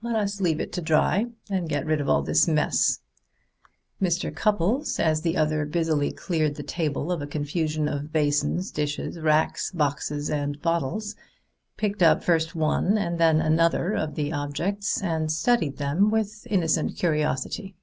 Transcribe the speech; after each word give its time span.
Let 0.00 0.16
us 0.16 0.40
leave 0.40 0.60
it 0.60 0.72
to 0.72 0.80
dry, 0.80 1.26
and 1.50 1.68
get 1.68 1.84
rid 1.84 2.00
of 2.00 2.08
all 2.08 2.22
this 2.22 2.48
mess." 2.48 3.00
Mr. 4.00 4.34
Cupples, 4.34 4.98
as 4.98 5.20
the 5.20 5.36
other 5.36 5.66
busily 5.66 6.10
cleared 6.10 6.54
the 6.54 6.62
table 6.62 7.12
of 7.12 7.20
a 7.20 7.26
confusion 7.26 7.86
of 7.86 8.10
basins, 8.10 8.70
dishes, 8.70 9.18
racks, 9.18 9.70
boxes 9.72 10.30
and 10.30 10.58
bottles, 10.62 11.16
picked 11.76 12.02
up 12.02 12.24
first 12.24 12.54
one 12.54 12.96
and 12.96 13.18
then 13.18 13.42
another 13.42 13.92
of 13.92 14.14
the 14.14 14.32
objects 14.32 15.02
and 15.02 15.30
studied 15.30 15.76
them 15.76 16.10
with 16.10 16.46
innocent 16.48 16.96
curiosity. 16.96 17.76